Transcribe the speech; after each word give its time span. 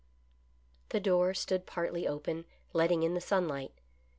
II5 0.01 0.89
The 0.89 0.99
door 0.99 1.33
stood 1.35 1.67
partly 1.67 2.07
open 2.07 2.45
letting 2.73 3.03
in 3.03 3.13
the 3.13 3.21
sunlight. 3.21 3.71